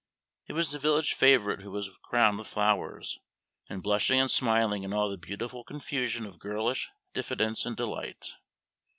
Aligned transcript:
It 0.47 0.53
was 0.53 0.71
the 0.71 0.79
village 0.79 1.13
favorite 1.13 1.61
who 1.61 1.69
was 1.69 1.91
crowned 2.01 2.39
with 2.39 2.47
flowers, 2.47 3.19
and 3.69 3.83
blushing 3.83 4.19
and 4.19 4.31
smiling 4.31 4.81
in 4.81 4.93
all 4.93 5.11
the 5.11 5.15
beautiful 5.19 5.63
confusion 5.63 6.25
of 6.25 6.39
girlish 6.39 6.89
diffidence 7.13 7.67
and 7.67 7.77
delight. 7.77 8.29